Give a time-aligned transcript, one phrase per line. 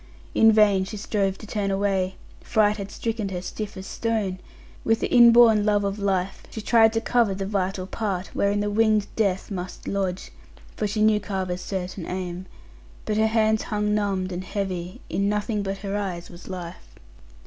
[0.33, 4.39] In vain she strove to turn away; fright had stricken her stiff as stone.
[4.83, 8.71] With the inborn love of life, she tried to cover the vital part wherein the
[8.71, 10.31] winged death must lodge
[10.75, 12.47] for she knew Carver's certain aim
[13.05, 16.95] but her hands hung numbed, and heavy; in nothing but her eyes was life.